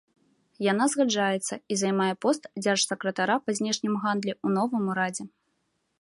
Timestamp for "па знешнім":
3.45-3.93